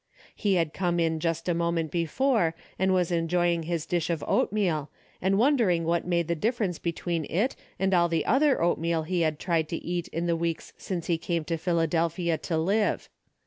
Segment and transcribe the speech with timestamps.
[0.33, 4.89] He had come in just a moment before, and was enjoying his dish of oatmeal
[5.21, 9.21] and wondering what made the difference between it and all the other oat meal he
[9.21, 13.09] had tried to eat in the weeks since he came to Philadelphia to live.